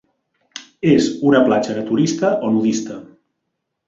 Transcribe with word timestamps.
És 0.93 1.09
una 1.31 1.41
platja 1.49 1.75
naturista 1.79 2.31
o 2.49 2.53
nudista. 2.57 2.97